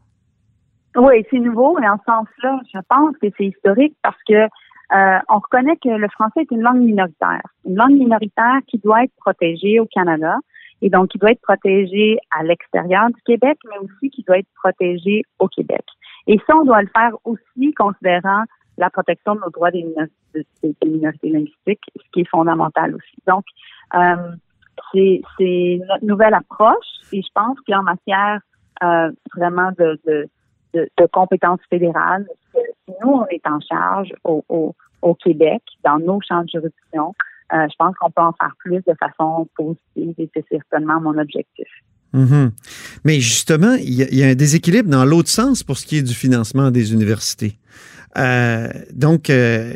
Oui, 0.96 1.26
c'est 1.30 1.40
nouveau 1.40 1.80
et 1.80 1.88
en 1.88 1.98
ce 1.98 2.04
sens-là, 2.06 2.60
je 2.74 2.80
pense 2.90 3.16
que 3.22 3.28
c'est 3.38 3.46
historique 3.46 3.96
parce 4.04 4.18
que 4.28 4.34
euh, 4.34 5.20
on 5.30 5.36
reconnaît 5.36 5.78
que 5.78 5.90
le 5.90 6.08
français 6.10 6.42
est 6.42 6.52
une 6.52 6.62
langue 6.62 6.82
minoritaire, 6.82 7.42
une 7.66 7.76
langue 7.76 7.94
minoritaire 7.94 8.60
qui 8.68 8.78
doit 8.80 9.06
être 9.06 9.16
protégée 9.18 9.80
au 9.80 9.86
Canada 9.86 10.36
et 10.82 10.90
donc 10.90 11.10
qui 11.10 11.18
doit 11.18 11.32
être 11.32 11.42
protégée 11.42 12.18
à 12.38 12.44
l'extérieur 12.44 13.08
du 13.08 13.22
Québec, 13.26 13.58
mais 13.70 13.78
aussi 13.78 14.10
qui 14.10 14.24
doit 14.24 14.40
être 14.40 14.50
protégée 14.62 15.24
au 15.40 15.48
Québec. 15.48 15.84
Et 16.28 16.40
ça, 16.48 16.56
on 16.56 16.64
doit 16.64 16.82
le 16.82 16.90
faire 16.96 17.12
aussi 17.26 17.74
considérant 17.74 18.44
la 18.78 18.90
protection 18.90 19.36
de 19.36 19.42
nos 19.42 19.50
droits 19.50 19.72
des 19.72 19.84
minorités, 19.84 21.30
linguistiques, 21.30 21.84
ce 21.96 22.12
qui 22.14 22.22
est 22.22 22.30
fondamental 22.30 22.96
aussi. 22.96 23.18
Donc, 23.28 23.44
euh, 23.96 24.32
c'est 24.94 25.80
notre 25.88 26.06
nouvelle 26.06 26.34
approche 26.34 26.88
et 27.12 27.22
je 27.22 27.28
pense 27.34 27.58
qu'en 27.68 27.84
matière 27.84 28.40
euh, 28.84 29.12
vraiment 29.36 29.72
de, 29.78 30.00
de 30.06 30.30
de, 30.74 30.90
de 30.98 31.06
compétences 31.08 31.60
fédérales. 31.70 32.28
Nous, 32.88 33.12
on 33.12 33.26
est 33.28 33.46
en 33.48 33.60
charge 33.60 34.14
au, 34.24 34.44
au, 34.50 34.76
au 35.02 35.16
Québec, 35.16 35.62
dans 35.84 36.00
nos 36.00 36.20
champs 36.22 36.44
de 36.44 36.50
juridiction, 36.50 37.14
euh, 37.54 37.68
je 37.70 37.76
pense 37.78 37.96
qu'on 37.98 38.12
peut 38.12 38.22
en 38.22 38.34
faire 38.34 38.54
plus 38.60 38.82
de 38.86 38.94
façon 39.00 39.48
positive 39.56 40.16
et 40.18 40.30
c'est 40.34 40.46
certainement 40.50 41.02
mon 41.02 41.18
objectif. 41.18 41.68
Mhm. 42.14 42.52
Mais 43.06 43.20
justement, 43.20 43.76
il 43.76 43.94
y, 43.94 44.16
y, 44.18 44.24
a 44.24 44.28
un 44.28 44.36
déséquilibre 44.36 44.90
dans 44.90 45.06
l'autre 45.06 45.30
sens 45.30 45.64
pour 45.64 45.78
ce 45.78 45.86
qui 45.86 45.98
est 45.98 46.02
du 46.02 46.14
financement 46.14 46.72
des 46.72 46.92
universités. 46.92 47.58
Euh, 48.18 48.68
donc, 48.94 49.30
euh, 49.30 49.74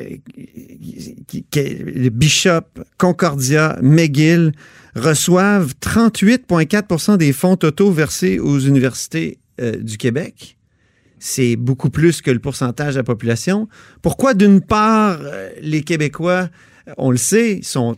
Bishop, 2.12 2.66
Concordia, 2.98 3.78
McGill 3.82 4.52
reçoivent 4.96 5.74
38,4% 5.82 7.18
des 7.18 7.34
fonds 7.34 7.56
totaux 7.56 7.92
versés 7.92 8.40
aux 8.40 8.60
universités 8.60 9.40
euh, 9.62 9.78
du 9.78 9.98
Québec 9.98 10.58
c'est 11.18 11.56
beaucoup 11.56 11.90
plus 11.90 12.22
que 12.22 12.30
le 12.30 12.38
pourcentage 12.38 12.94
de 12.94 13.00
la 13.00 13.04
population. 13.04 13.68
Pourquoi, 14.04 14.36
d'une 14.36 14.62
part, 14.62 15.18
les 15.60 15.82
Québécois, 15.82 16.50
on 16.98 17.10
le 17.10 17.18
sait, 17.18 17.62
sont 17.64 17.96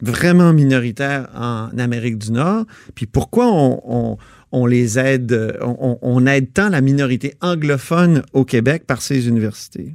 vraiment 0.00 0.52
minoritaires 0.52 1.28
en 1.34 1.76
Amérique 1.78 2.18
du 2.18 2.32
Nord, 2.32 2.64
puis 2.94 3.06
pourquoi 3.06 3.46
on, 3.50 3.80
on, 3.84 4.16
on 4.52 4.66
les 4.66 4.98
aide, 4.98 5.58
on, 5.60 5.98
on, 6.00 6.26
aide 6.26 6.52
tant 6.52 6.68
la 6.68 6.80
minorité 6.80 7.34
anglophone 7.40 8.22
au 8.32 8.44
Québec 8.44 8.84
par 8.86 9.02
ces 9.02 9.28
universités? 9.28 9.94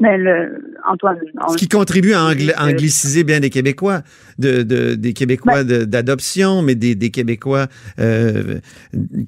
Mais 0.00 0.16
le, 0.16 0.78
Antoine, 0.88 1.18
Ce 1.50 1.56
qui 1.58 1.68
contribue 1.68 2.14
à 2.14 2.24
angli 2.24 2.50
angliciser 2.58 3.22
bien 3.22 3.38
des 3.38 3.50
Québécois, 3.50 4.00
de, 4.38 4.62
de 4.62 4.94
des 4.94 5.12
Québécois 5.12 5.62
ben, 5.62 5.84
d'adoption, 5.84 6.62
mais 6.62 6.74
des, 6.74 6.94
des 6.94 7.10
Québécois 7.10 7.66
euh, 7.98 8.60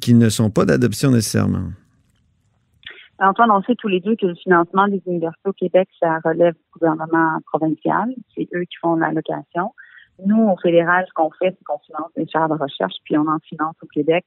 qui 0.01 0.15
ne 0.15 0.31
sont 0.31 0.49
pas 0.49 0.65
d'adoption 0.65 1.11
nécessairement. 1.11 1.73
Antoine, 3.23 3.51
on 3.53 3.63
sait 3.63 3.77
tous 3.77 3.89
les 3.89 4.01
deux 4.01 4.17
que 4.17 4.27
le 4.27 4.35
financement 4.35 4.89
des 4.89 5.01
universités 5.07 5.49
au 5.49 5.53
Québec, 5.53 5.89
ça 6.01 6.19
relève 6.25 6.55
du 6.55 6.71
gouvernement 6.73 7.39
provincial. 7.47 8.09
C'est 8.35 8.49
eux 8.55 8.63
qui 8.63 8.77
font 8.81 8.97
l'allocation. 8.97 9.73
Nous, 10.27 10.43
au 10.49 10.57
fédéral, 10.57 11.05
ce 11.09 11.13
qu'on 11.15 11.31
fait, 11.31 11.55
c'est 11.57 11.65
qu'on 11.65 11.79
finance 11.79 12.11
des 12.17 12.27
chaires 12.27 12.49
de 12.49 12.55
recherche, 12.55 12.95
puis 13.05 13.17
on 13.17 13.27
en 13.29 13.39
finance 13.49 13.77
au 13.83 13.87
Québec 13.87 14.25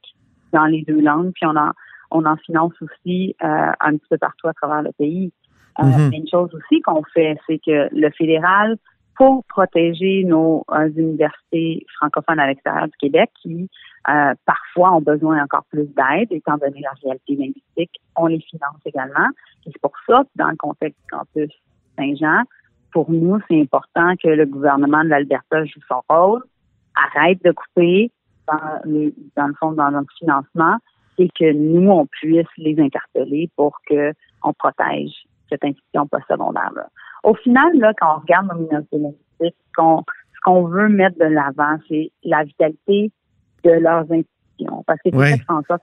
dans 0.54 0.66
les 0.66 0.84
deux 0.84 1.02
langues, 1.02 1.32
puis 1.34 1.46
on 1.46 1.56
en, 1.56 1.72
on 2.12 2.26
en 2.26 2.38
finance 2.38 2.74
aussi 2.82 3.36
euh, 3.44 3.72
un 3.80 3.98
petit 3.98 4.08
peu 4.10 4.18
partout 4.18 4.48
à 4.48 4.54
travers 4.54 4.82
le 4.82 4.92
pays. 4.94 5.32
Euh, 5.80 5.84
mm 5.84 5.92
-hmm. 5.92 6.18
Une 6.20 6.30
chose 6.30 6.52
aussi 6.56 6.82
qu'on 6.82 7.04
fait, 7.14 7.38
c'est 7.46 7.60
que 7.60 7.90
le 7.92 8.10
fédéral 8.12 8.78
pour 9.18 9.44
protéger 9.46 10.24
nos 10.24 10.64
euh, 10.72 10.90
universités 10.96 11.86
francophones 11.98 12.40
à 12.40 12.48
l'extérieur 12.48 12.88
du 12.88 12.98
Québec 12.98 13.30
qui 13.42 13.70
euh, 14.10 14.34
parfois 14.46 14.94
ont 14.94 15.02
besoin 15.02 15.44
encore 15.44 15.64
plus 15.70 15.88
d'aide, 15.88 16.32
étant 16.32 16.58
donné 16.58 16.82
la 16.82 16.92
réalité 17.04 17.36
linguistique, 17.36 18.02
on 18.16 18.28
les 18.28 18.40
finance 18.40 18.80
également. 18.86 19.30
Et 19.66 19.72
c'est 19.72 19.82
pour 19.82 19.94
ça 20.08 20.24
dans 20.36 20.50
le 20.50 20.58
contexte 20.58 21.00
du 21.00 21.08
campus 21.10 21.52
Saint-Jean, 21.98 22.44
pour 22.92 23.12
nous, 23.12 23.40
c'est 23.50 23.60
important 23.60 24.14
que 24.22 24.30
le 24.30 24.46
gouvernement 24.46 25.04
de 25.04 25.10
l'Alberta 25.10 25.66
joue 25.66 25.82
son 25.88 26.02
rôle, 26.10 26.44
arrête 26.96 27.44
de 27.44 27.52
couper 27.52 28.12
dans, 28.48 28.82
le 28.86 29.54
fond 29.60 29.72
dans 29.74 29.92
notre 29.92 30.12
financement 30.18 30.78
et 31.18 31.30
que 31.30 31.52
nous, 31.52 31.90
on 31.90 32.06
puisse 32.06 32.48
les 32.58 32.80
interpeller 32.80 33.50
pour 33.56 33.78
que 33.90 34.14
on 34.44 34.54
protège 34.54 35.12
cette 35.50 35.64
institution 35.64 36.08
postsecondaire-là. 36.08 36.88
Au 37.24 37.34
final, 37.36 37.78
là, 37.80 37.94
quand 38.00 38.16
on 38.16 38.20
regarde 38.20 38.48
nos 38.48 38.60
minorités 38.60 38.98
linguistiques, 38.98 39.58
ce 39.78 40.42
qu'on 40.44 40.64
veut 40.66 40.88
mettre 40.88 41.18
de 41.18 41.26
l'avant, 41.26 41.78
c'est 41.90 42.12
la 42.24 42.44
vitalité 42.44 43.12
de 43.66 43.72
leurs 43.72 44.02
institutions. 44.02 44.84
Parce 44.88 45.00
que 45.04 45.10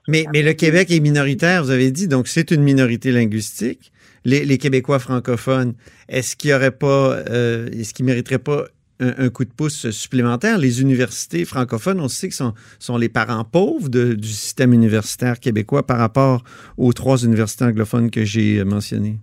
mais, 0.07 0.25
mais 0.33 0.41
le 0.41 0.53
Québec 0.53 0.89
est 0.89 0.99
minoritaire, 0.99 1.63
vous 1.63 1.69
avez 1.69 1.91
dit, 1.91 2.07
donc 2.07 2.27
c'est 2.27 2.49
une 2.51 2.63
minorité 2.63 3.11
linguistique. 3.11 3.91
Les, 4.25 4.57
Québécois 4.57 4.99
francophones, 4.99 5.73
est-ce 6.07 6.35
qu'il 6.35 6.51
y 6.51 6.53
aurait 6.53 6.71
pas, 6.71 7.17
euh, 7.29 7.69
est-ce 7.71 7.93
qu'ils 7.93 8.05
mériteraient 8.05 8.39
pas 8.39 8.65
un, 8.99 9.29
coup 9.29 9.43
de 9.43 9.51
pouce 9.51 9.89
supplémentaire? 9.91 10.57
Les 10.57 10.81
universités 10.81 11.43
francophones, 11.43 11.99
on 11.99 12.07
sait 12.07 12.29
que 12.29 12.35
sont, 12.35 12.53
sont 12.79 12.97
les 12.97 13.09
parents 13.09 13.43
pauvres 13.43 13.89
du 13.89 14.27
système 14.27 14.71
universitaire 14.73 15.41
québécois 15.41 15.85
par 15.85 15.97
rapport 15.97 16.43
aux 16.77 16.93
trois 16.93 17.17
universités 17.17 17.65
anglophones 17.65 18.09
que 18.09 18.23
j'ai 18.23 18.63
mentionnées. 18.63 19.19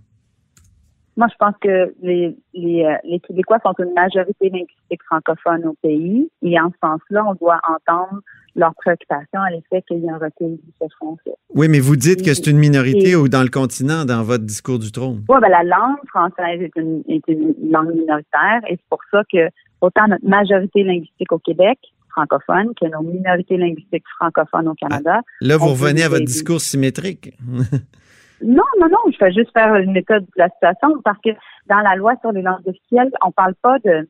Moi, 1.17 1.27
je 1.29 1.35
pense 1.37 1.55
que 1.61 1.93
les, 2.01 2.35
les, 2.53 2.85
euh, 2.85 2.95
les, 3.03 3.19
Québécois 3.19 3.59
sont 3.63 3.73
une 3.79 3.93
majorité 3.93 4.49
linguistique 4.49 5.03
francophone 5.05 5.65
au 5.65 5.75
pays 5.81 6.29
et 6.41 6.59
en 6.59 6.69
ce 6.69 6.77
sens-là, 6.81 7.25
on 7.27 7.33
doit 7.35 7.59
entendre 7.67 8.21
leur 8.55 8.73
préoccupation 8.75 9.41
à 9.41 9.49
l'effet 9.49 9.81
qu'il 9.87 9.99
y 9.99 10.09
a 10.09 10.15
un 10.15 10.17
recul 10.17 10.57
du 10.57 10.89
français. 10.97 11.35
Oui, 11.53 11.67
mais 11.69 11.79
vous 11.79 11.95
dites 11.95 12.23
que 12.23 12.33
c'est 12.33 12.49
une 12.49 12.57
minorité 12.57 13.15
ou 13.15 13.27
dans 13.27 13.43
le 13.43 13.49
continent 13.49 14.05
dans 14.05 14.23
votre 14.23 14.45
discours 14.45 14.79
du 14.79 14.91
trône. 14.91 15.23
Oui, 15.29 15.37
ben, 15.41 15.49
la 15.49 15.63
langue 15.63 15.99
française 16.07 16.61
est 16.61 16.75
une, 16.75 17.03
est 17.07 17.23
une 17.27 17.53
langue 17.69 17.93
minoritaire 17.93 18.61
et 18.67 18.71
c'est 18.71 18.89
pour 18.89 19.01
ça 19.11 19.23
que 19.31 19.49
autant 19.81 20.07
notre 20.07 20.27
majorité 20.27 20.83
linguistique 20.83 21.31
au 21.31 21.39
Québec 21.39 21.77
francophone 22.11 22.73
que 22.79 22.87
nos 22.87 23.01
minorités 23.01 23.57
linguistiques 23.57 24.03
francophones 24.17 24.67
au 24.67 24.73
Canada. 24.75 25.19
Ah, 25.19 25.31
là, 25.41 25.57
vous 25.57 25.69
revenez 25.69 26.03
à 26.03 26.09
votre 26.09 26.25
discours 26.25 26.61
symétrique. 26.61 27.33
Non, 28.43 28.63
non, 28.79 28.89
non, 28.89 29.11
je 29.11 29.17
fais 29.17 29.31
juste 29.31 29.51
faire 29.53 29.75
une 29.75 29.91
méthode 29.91 30.23
de 30.23 30.31
la 30.37 30.49
situation 30.49 31.01
parce 31.03 31.19
que 31.23 31.29
dans 31.67 31.79
la 31.79 31.95
loi 31.95 32.15
sur 32.21 32.31
les 32.31 32.41
langues 32.41 32.67
officielles, 32.67 33.11
on 33.25 33.31
parle 33.31 33.55
pas 33.55 33.77
de. 33.79 34.07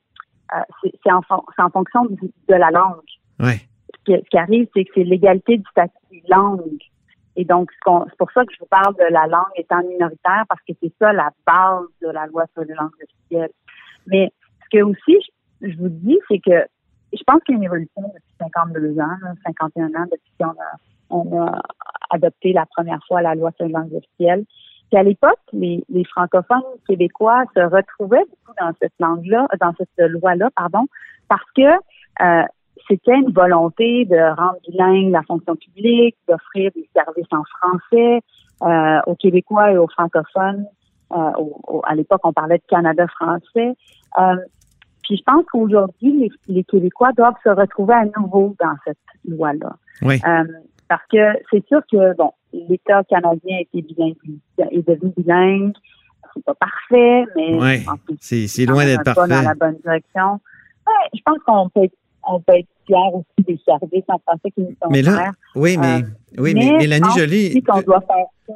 Euh, 0.54 0.60
c'est 0.84 1.12
en, 1.12 1.22
en, 1.30 1.70
fonction 1.70 2.06
de, 2.06 2.54
la 2.56 2.72
langue. 2.72 3.00
Ouais. 3.40 3.62
Ce, 4.06 4.14
qui, 4.30 4.38
arrive, 4.38 4.68
c'est 4.74 4.84
que 4.84 4.92
c'est 4.96 5.04
l'égalité 5.04 5.58
du 5.58 5.64
statut 5.72 6.22
langue. 6.28 6.82
Et 7.38 7.46
donc, 7.46 7.72
c'est 7.72 8.18
pour 8.18 8.32
ça 8.32 8.44
que 8.46 8.54
je 8.54 8.60
vous 8.60 8.66
parle 8.66 8.94
de 8.96 9.06
la 9.10 9.28
langue 9.28 9.46
étant 9.56 9.82
minoritaire 9.84 10.44
parce 10.50 10.62
que 10.68 10.74
c'est 10.82 10.92
ça 11.00 11.14
la 11.14 11.30
base 11.48 11.86
de 12.02 12.10
la 12.10 12.26
loi 12.28 12.46
sur 12.54 12.64
les 12.64 12.74
langues 12.74 12.92
officielles. 13.02 13.52
Mais 14.08 14.32
ce 14.64 14.78
que 14.78 14.84
aussi, 14.84 15.18
je, 15.62 15.78
vous 15.78 15.88
dis, 15.90 16.20
c'est 16.28 16.40
que 16.40 16.66
je 17.14 17.24
pense 17.26 17.42
qu'il 17.44 17.54
y 17.54 17.56
a 17.56 17.60
une 17.60 17.64
évolution 17.64 18.02
depuis 18.02 18.36
52 18.40 19.00
ans, 19.00 19.18
51 19.46 19.86
ans 19.88 20.06
depuis 20.12 20.32
qu'on 20.38 20.50
a 20.50 20.76
on 21.12 21.42
a 21.42 21.62
adopté 22.10 22.54
la 22.54 22.66
première 22.66 23.00
fois 23.08 23.22
la 23.22 23.36
loi 23.36 23.52
sur 23.58 23.66
les 23.66 23.74
langues 23.74 23.94
officielles. 23.94 24.46
Puis 24.92 25.00
à 25.00 25.04
l'époque, 25.04 25.40
les, 25.54 25.84
francophones 26.12 26.64
québécois 26.88 27.44
se 27.56 27.62
retrouvaient 27.62 28.26
beaucoup 28.30 28.54
dans 28.60 28.72
cette 28.82 28.94
langue-là, 29.00 29.48
dans 29.60 29.74
cette 29.78 30.12
loi-là, 30.12 30.50
pardon, 30.56 30.86
parce 31.30 31.50
que 31.56 31.62
euh, 31.62 32.44
c'était 32.90 33.16
une 33.16 33.32
volonté 33.32 34.04
de 34.06 34.18
rendre 34.18 34.58
bilingue 34.68 35.12
la 35.12 35.24
fonction 35.24 35.56
publique, 35.56 36.18
d'offrir 36.28 36.72
des 36.76 36.90
services 36.94 37.32
en 37.32 37.44
français 37.58 38.20
euh, 38.64 39.00
aux 39.08 39.16
Québécois 39.16 39.72
et 39.72 39.78
aux 39.78 39.88
francophones. 39.88 40.66
Euh, 41.14 41.32
à 41.84 41.96
l'époque, 41.96 42.22
on 42.26 42.34
parlait 42.34 42.58
de 42.58 42.64
Canada 42.68 43.08
français. 43.08 43.76
puis 45.04 45.18
je 45.18 45.24
pense 45.26 45.46
qu'aujourd'hui, 45.54 46.20
les, 46.20 46.30
les, 46.50 46.64
Québécois 46.66 47.14
doivent 47.14 47.40
se 47.46 47.50
retrouver 47.50 47.94
à 47.94 48.04
nouveau 48.20 48.56
dans 48.60 48.76
cette 48.84 48.98
loi-là. 49.26 49.74
Oui. 50.02 50.20
Parce 50.92 51.08
que 51.10 51.40
c'est 51.50 51.66
sûr 51.68 51.80
que, 51.90 52.18
bon, 52.18 52.34
l'État 52.52 53.02
canadien 53.06 53.60
est 53.74 53.82
devenu 53.82 55.14
bilingue. 55.16 55.72
C'est 56.34 56.44
pas 56.44 56.54
parfait, 56.56 57.24
mais 57.34 57.82
c'est 58.20 58.66
loin 58.66 58.84
d'être 58.84 59.06
parfait. 59.06 59.30
dans 59.30 59.42
la 59.42 59.54
bonne 59.54 59.78
direction. 59.78 60.42
Ouais, 60.86 61.10
je 61.14 61.22
pense 61.26 61.38
qu'on 61.46 61.70
peut 61.70 61.86
être 61.86 61.96
on 62.28 62.42
peut 62.42 62.58
être 62.58 62.68
fier 62.86 62.98
aussi 63.14 63.26
des 63.48 63.58
services 63.66 64.04
en 64.10 64.20
français 64.20 64.52
qui 64.54 64.62
nous 64.64 64.76
sont 64.84 64.90
mais 64.90 65.02
là, 65.02 65.32
Oui, 65.56 65.78
mais, 65.78 66.02
euh, 66.02 66.42
oui, 66.42 66.54
mais, 66.54 66.74
Mélanie 66.78 67.08
Jolie, 67.18 67.64
qu'on 67.64 67.82
doit 67.82 68.02
faire 68.02 68.26
ça, 68.48 68.54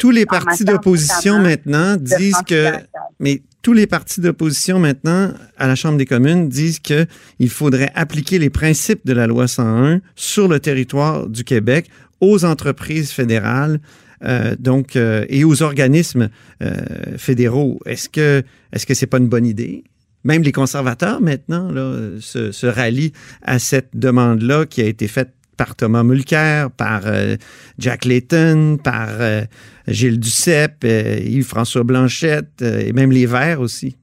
tous 0.00 0.10
les 0.10 0.24
partis 0.24 0.64
d'opposition 0.64 1.38
maintenant 1.38 1.96
disent 1.96 2.40
que, 2.46 2.72
mais 3.20 3.42
tous 3.60 3.74
les 3.74 3.86
partis 3.86 4.22
d'opposition 4.22 4.78
maintenant 4.78 5.34
à 5.58 5.66
la 5.66 5.74
Chambre 5.74 5.98
des 5.98 6.06
communes 6.06 6.48
disent 6.48 6.78
qu'il 6.78 7.50
faudrait 7.50 7.92
appliquer 7.94 8.38
les 8.38 8.48
principes 8.48 9.04
de 9.04 9.12
la 9.12 9.26
loi 9.26 9.46
101 9.46 10.00
sur 10.16 10.48
le 10.48 10.58
territoire 10.58 11.28
du 11.28 11.44
Québec 11.44 11.90
aux 12.20 12.46
entreprises 12.46 13.10
fédérales. 13.10 13.78
Euh, 14.22 14.54
donc 14.58 14.96
euh, 14.96 15.24
et 15.30 15.44
aux 15.44 15.62
organismes 15.62 16.28
euh, 16.62 16.76
fédéraux. 17.16 17.80
Est-ce 17.86 18.10
que 18.10 18.42
est-ce 18.70 18.84
que 18.84 18.92
c'est 18.92 19.06
pas 19.06 19.16
une 19.16 19.28
bonne 19.28 19.46
idée? 19.46 19.82
Même 20.24 20.42
les 20.42 20.52
conservateurs 20.52 21.22
maintenant 21.22 21.70
là, 21.70 22.10
se, 22.20 22.52
se 22.52 22.66
rallient 22.66 23.14
à 23.40 23.58
cette 23.58 23.90
demande-là 23.94 24.66
qui 24.66 24.82
a 24.82 24.84
été 24.84 25.08
faite 25.08 25.32
par 25.60 25.76
Thomas 25.76 26.02
Mulcair, 26.02 26.70
par 26.70 27.02
euh, 27.04 27.36
Jack 27.76 28.06
Layton, 28.06 28.78
par 28.82 29.20
euh, 29.20 29.42
Gilles 29.86 30.18
Duceppe, 30.18 30.84
euh, 30.84 31.18
Yves-François 31.20 31.84
Blanchette 31.84 32.62
et 32.62 32.94
même 32.94 33.10
les 33.10 33.26
Verts 33.26 33.60
aussi? 33.60 33.98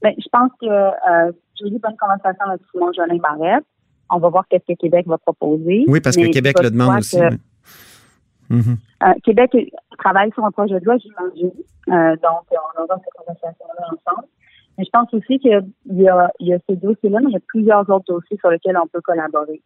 Bien, 0.00 0.12
je 0.16 0.28
pense 0.30 0.52
que 0.60 0.66
j'ai 1.58 1.66
eu 1.66 1.70
une 1.70 1.78
bonne 1.78 1.96
conversation 1.98 2.44
avec 2.46 2.60
Simon 2.70 2.92
Jolin 2.92 3.16
Barrette. 3.16 3.64
On 4.10 4.18
va 4.18 4.28
voir 4.28 4.44
qu'est-ce 4.48 4.72
que 4.72 4.78
Québec 4.78 5.08
va 5.08 5.18
proposer. 5.18 5.86
Oui, 5.88 6.00
parce 6.00 6.16
que 6.16 6.30
Québec 6.30 6.56
le 6.62 6.70
demande 6.70 7.00
aussi. 7.00 7.18
Mhm. 8.48 8.76
Québec 9.24 9.50
travaille 9.98 10.30
sur 10.34 10.44
un 10.44 10.52
projet 10.52 10.78
de 10.78 10.84
loi, 10.84 10.98
j'imagine. 10.98 11.50
donc, 11.88 12.46
on 12.52 12.82
aura 12.82 12.96
cette 12.98 13.26
conversation-là 13.26 13.86
ensemble. 13.86 14.28
Mais 14.78 14.84
je 14.84 14.90
pense 14.90 15.12
aussi 15.14 15.40
qu'il 15.40 15.66
y, 15.90 16.02
y 16.02 16.08
a 16.52 16.58
ces 16.68 16.76
dossiers-là, 16.76 17.18
mais 17.20 17.30
il 17.30 17.34
y 17.34 17.36
a 17.36 17.46
plusieurs 17.48 17.90
autres 17.90 18.04
dossiers 18.06 18.38
sur 18.38 18.50
lesquels 18.50 18.78
on 18.80 18.86
peut 18.86 19.00
collaborer. 19.00 19.60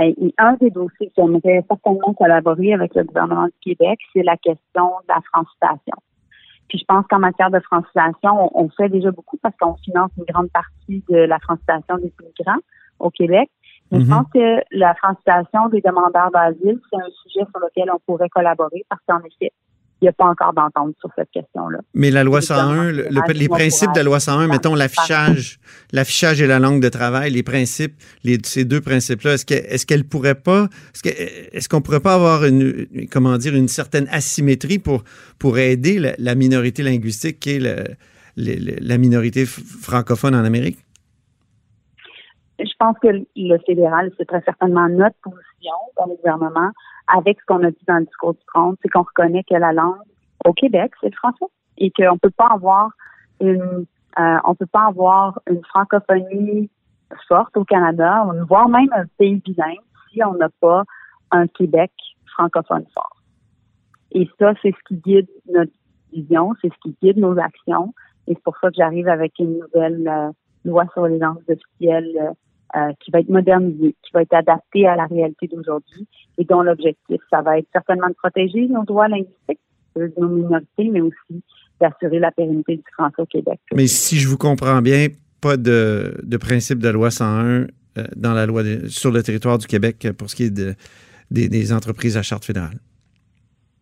Et 0.00 0.34
un 0.38 0.54
des 0.54 0.70
dossiers 0.70 1.10
qui 1.14 1.20
aimerait 1.20 1.64
certainement 1.68 2.14
collaborer 2.14 2.74
avec 2.74 2.94
le 2.94 3.04
gouvernement 3.04 3.46
du 3.46 3.74
Québec, 3.74 3.98
c'est 4.12 4.22
la 4.22 4.36
question 4.36 4.90
de 5.02 5.08
la 5.08 5.20
francisation. 5.32 5.96
Puis 6.68 6.78
je 6.78 6.84
pense 6.86 7.06
qu'en 7.08 7.18
matière 7.18 7.50
de 7.50 7.60
francisation, 7.60 8.50
on, 8.58 8.68
fait 8.70 8.88
déjà 8.88 9.10
beaucoup 9.10 9.36
parce 9.36 9.54
qu'on 9.60 9.76
finance 9.76 10.10
une 10.16 10.24
grande 10.24 10.50
partie 10.50 11.04
de 11.08 11.18
la 11.18 11.38
francisation 11.38 11.96
des 11.98 12.12
immigrants 12.20 12.60
au 12.98 13.10
Québec. 13.10 13.50
Mais 13.92 14.00
je 14.00 14.04
mhm. 14.04 14.10
pense 14.10 14.26
que 14.32 14.62
la 14.72 14.94
francisation 14.94 15.68
des 15.68 15.80
demandeurs 15.82 16.30
d'asile, 16.32 16.80
c'est 16.90 16.96
un 16.96 17.10
sujet 17.22 17.46
sur 17.50 17.60
lequel 17.60 17.90
on 17.92 17.98
pourrait 18.06 18.30
collaborer 18.30 18.84
parce 18.88 19.02
qu'en 19.06 19.20
effet, 19.20 19.52
n'y 20.04 20.08
a 20.08 20.12
pas 20.12 20.26
encore 20.26 20.52
d'entente 20.52 20.94
sur 21.00 21.10
cette 21.16 21.30
question-là. 21.30 21.78
Mais 21.94 22.10
la 22.10 22.24
loi 22.24 22.40
101, 22.40 22.92
les 22.92 23.48
principes 23.48 23.92
de 23.92 23.98
la 23.98 24.02
loi 24.04 24.20
101, 24.20 24.48
mettons 24.48 24.74
l'affichage, 24.74 25.58
l'affichage 25.92 26.40
et 26.40 26.46
la 26.46 26.58
langue 26.58 26.82
de 26.82 26.88
travail, 26.88 27.30
les 27.30 27.42
principes, 27.42 27.94
les, 28.22 28.38
ces 28.44 28.64
deux 28.64 28.80
principes-là, 28.80 29.34
est-ce 29.34 29.46
qu'elle 29.46 29.64
est 29.64 29.84
qu'elle 29.86 30.04
pourrait 30.04 30.34
pas, 30.34 30.68
est-ce 31.04 31.68
qu'on 31.68 31.80
pourrait 31.80 32.00
pas 32.00 32.14
avoir 32.14 32.44
une, 32.44 32.86
comment 33.10 33.36
dire, 33.36 33.54
une 33.54 33.68
certaine 33.68 34.08
asymétrie 34.10 34.78
pour, 34.78 35.04
pour 35.38 35.58
aider 35.58 36.14
la, 36.18 36.34
minorité 36.34 36.82
linguistique 36.82 37.40
qui 37.40 37.50
est 37.56 37.96
la 38.36 38.98
minorité 38.98 39.46
francophone 39.46 40.34
en 40.34 40.44
Amérique? 40.44 40.78
Je 42.58 42.72
pense 42.78 42.96
que 43.02 43.08
le 43.08 43.58
fédéral, 43.66 44.10
c'est 44.16 44.26
très 44.26 44.42
certainement 44.42 44.88
notre 44.88 45.16
position 45.22 45.72
dans 45.96 46.06
le 46.06 46.16
gouvernement 46.16 46.70
avec 47.06 47.40
ce 47.40 47.46
qu'on 47.46 47.62
a 47.64 47.70
dit 47.70 47.84
dans 47.86 47.98
le 47.98 48.04
discours 48.04 48.34
du 48.34 48.40
trône, 48.46 48.76
c'est 48.82 48.88
qu'on 48.88 49.02
reconnaît 49.02 49.44
que 49.44 49.54
la 49.54 49.72
langue 49.72 49.98
au 50.44 50.52
Québec, 50.52 50.92
c'est 51.00 51.10
le 51.10 51.16
français 51.16 51.46
et 51.78 51.90
qu'on 51.90 52.18
peut 52.18 52.30
pas 52.30 52.48
avoir 52.52 52.90
une 53.40 53.86
euh, 54.18 54.38
on 54.44 54.54
peut 54.54 54.66
pas 54.66 54.86
avoir 54.86 55.40
une 55.50 55.64
francophonie 55.64 56.70
forte 57.26 57.56
au 57.56 57.64
Canada, 57.64 58.24
voire 58.48 58.68
même 58.68 58.88
un 58.92 59.06
pays 59.18 59.36
bilingue 59.44 59.78
si 60.10 60.22
on 60.22 60.34
n'a 60.34 60.48
pas 60.60 60.84
un 61.32 61.48
Québec 61.48 61.90
francophone 62.26 62.84
fort. 62.94 63.16
Et 64.12 64.28
ça, 64.38 64.54
c'est 64.62 64.70
ce 64.70 64.88
qui 64.88 65.00
guide 65.00 65.28
notre 65.52 65.72
vision, 66.12 66.52
c'est 66.62 66.68
ce 66.68 66.78
qui 66.82 66.96
guide 67.02 67.18
nos 67.18 67.36
actions. 67.38 67.92
Et 68.28 68.34
c'est 68.34 68.42
pour 68.44 68.56
ça 68.58 68.68
que 68.68 68.76
j'arrive 68.76 69.08
avec 69.08 69.32
une 69.40 69.58
nouvelle 69.58 70.06
euh, 70.06 70.30
loi 70.64 70.84
sur 70.92 71.06
les 71.06 71.18
langues 71.18 71.42
officielles 71.48 72.34
euh, 72.76 72.78
euh, 72.78 72.92
qui 73.00 73.10
va 73.10 73.20
être 73.20 73.28
modernisé, 73.28 73.94
qui 74.02 74.10
va 74.12 74.22
être 74.22 74.34
adapté 74.34 74.86
à 74.86 74.96
la 74.96 75.06
réalité 75.06 75.46
d'aujourd'hui 75.48 76.06
et 76.38 76.44
dont 76.44 76.62
l'objectif, 76.62 77.20
ça 77.30 77.42
va 77.42 77.58
être 77.58 77.68
certainement 77.72 78.08
de 78.08 78.14
protéger 78.14 78.66
nos 78.68 78.84
droits 78.84 79.08
linguistiques, 79.08 79.60
nos 79.96 80.28
minorités, 80.28 80.90
mais 80.90 81.00
aussi 81.00 81.42
d'assurer 81.80 82.18
la 82.18 82.30
pérennité 82.30 82.76
du 82.76 82.82
français 82.92 83.22
au 83.22 83.26
Québec. 83.26 83.60
Mais 83.74 83.86
si 83.86 84.16
je 84.16 84.28
vous 84.28 84.38
comprends 84.38 84.82
bien, 84.82 85.08
pas 85.40 85.56
de, 85.56 86.14
de 86.22 86.36
principe 86.36 86.78
de 86.78 86.88
loi 86.88 87.10
101 87.10 87.66
euh, 87.96 88.04
dans 88.16 88.32
la 88.32 88.46
loi 88.46 88.62
sur 88.88 89.12
le 89.12 89.22
territoire 89.22 89.58
du 89.58 89.66
Québec 89.66 90.08
pour 90.18 90.30
ce 90.30 90.36
qui 90.36 90.44
est 90.44 90.50
de, 90.50 90.74
des, 91.30 91.72
entreprises 91.72 92.16
à 92.16 92.22
charte 92.22 92.44
fédérale. 92.44 92.78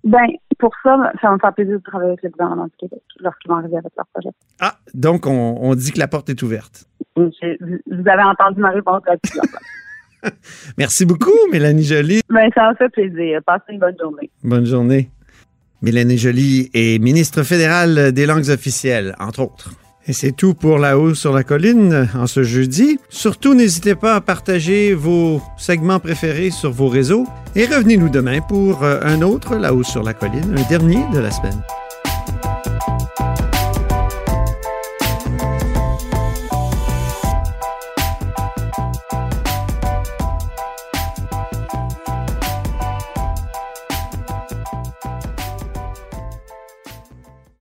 Ben, 0.04 0.26
pour 0.58 0.72
ça, 0.82 1.12
ça 1.20 1.28
va 1.28 1.34
me 1.34 1.38
faire 1.38 1.54
plaisir 1.54 1.76
de 1.78 1.82
travailler 1.82 2.11
avec 2.11 2.22
le 2.25 2.30
gouvernement 2.30 2.66
du 2.66 2.76
Québec 2.78 3.00
lorsqu'ils 3.20 3.49
vont 3.49 3.56
arriver 3.56 3.76
avec 3.76 3.92
leur 3.96 4.06
projet. 4.12 4.30
Ah, 4.61 4.76
donc 4.94 5.26
on, 5.26 5.75
dit 5.75 5.92
que 5.92 5.99
la 5.99 6.08
porte 6.08 6.28
est 6.28 6.42
ouverte. 6.42 6.87
Vous 7.16 8.09
avez 8.09 8.23
entendu 8.23 8.61
ma 8.61 8.71
réponse 8.71 9.02
là-dessus. 9.07 9.40
Merci 10.78 11.04
beaucoup, 11.04 11.33
Mélanie 11.50 11.85
Joly. 11.85 12.21
Ben, 12.28 12.50
ça 12.54 12.71
me 12.71 12.76
fait 12.76 12.88
plaisir. 12.88 13.40
Passez 13.45 13.64
une 13.71 13.78
bonne 13.78 13.97
journée. 14.00 14.31
Bonne 14.42 14.66
journée. 14.66 15.11
Mélanie 15.83 16.16
Joly 16.16 16.71
est 16.75 17.02
ministre 17.02 17.42
fédérale 17.42 18.12
des 18.12 18.26
langues 18.26 18.49
officielles, 18.50 19.16
entre 19.19 19.40
autres. 19.40 19.73
Et 20.09 20.12
c'est 20.12 20.33
tout 20.33 20.54
pour 20.54 20.78
La 20.78 20.99
Haut 20.99 21.14
sur 21.14 21.33
la 21.33 21.45
colline 21.45 22.09
en 22.16 22.26
ce 22.26 22.42
jeudi. 22.42 22.99
Surtout, 23.09 23.54
n'hésitez 23.54 23.95
pas 23.95 24.16
à 24.16 24.21
partager 24.21 24.95
vos 24.95 25.40
segments 25.57 26.00
préférés 26.00 26.50
sur 26.50 26.73
vos 26.73 26.88
réseaux 26.88 27.25
et 27.54 27.66
revenez-nous 27.66 28.09
demain 28.09 28.40
pour 28.40 28.83
euh, 28.83 28.99
un 29.02 29.23
autre 29.23 29.54
La 29.54 29.73
Haut 29.73 29.85
sur 29.85 30.02
la 30.02 30.12
colline, 30.12 30.57
un 30.57 30.69
dernier 30.69 30.99
de 31.12 31.21
la 31.21 31.31
semaine. 31.31 31.62